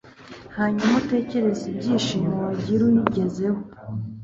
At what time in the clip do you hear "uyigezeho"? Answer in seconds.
2.89-3.59